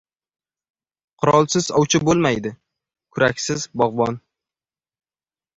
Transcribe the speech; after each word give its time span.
•Qurolsiz 1.23 1.67
ovchi 1.81 2.01
bo‘lmaydi, 2.07 2.53
kuraksiz― 3.19 3.67
bog‘bon. 3.83 4.19